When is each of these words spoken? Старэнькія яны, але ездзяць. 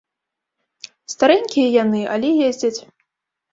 Старэнькія 1.15 1.67
яны, 1.83 2.01
але 2.17 2.35
ездзяць. 2.49 2.75